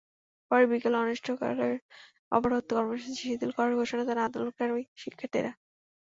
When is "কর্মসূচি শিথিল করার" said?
2.71-3.73